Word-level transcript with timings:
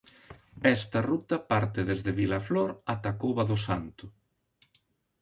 Esta 0.77 0.99
ruta 1.09 1.37
parte 1.51 1.79
desde 1.89 2.15
Vilaflor 2.19 2.71
ata 2.93 3.07
a 3.13 3.17
cova 3.21 3.43
do 3.49 3.57
Santo. 3.67 4.05